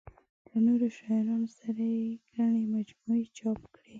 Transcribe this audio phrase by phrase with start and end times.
[0.51, 2.05] له نورو شاعرانو سره یې
[2.35, 3.89] ګڼې مجموعې چاپ کړې.